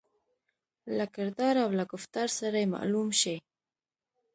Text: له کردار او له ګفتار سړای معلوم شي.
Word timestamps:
له 0.97 1.05
کردار 1.15 1.55
او 1.63 1.69
له 1.79 1.83
ګفتار 1.91 2.27
سړای 2.37 2.65
معلوم 2.75 3.07
شي. 3.21 3.35